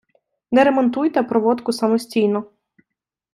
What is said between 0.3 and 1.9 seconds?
Не ремонтуйте проводку